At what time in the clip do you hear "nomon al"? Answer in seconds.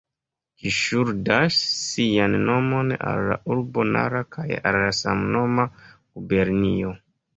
2.47-3.21